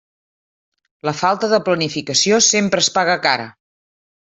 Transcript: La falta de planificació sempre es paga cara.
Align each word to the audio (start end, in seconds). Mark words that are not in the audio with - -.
La 1.09 1.13
falta 1.19 1.49
de 1.51 1.59
planificació 1.67 2.41
sempre 2.47 2.85
es 2.87 2.91
paga 2.99 3.19
cara. 3.29 3.47